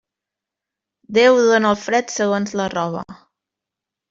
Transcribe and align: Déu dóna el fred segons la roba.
Déu 1.17 1.37
dóna 1.49 1.73
el 1.75 1.77
fred 1.83 2.09
segons 2.15 2.57
la 2.63 2.67
roba. 2.77 3.05